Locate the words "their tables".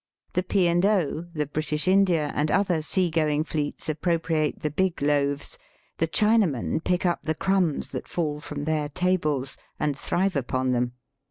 8.63-9.57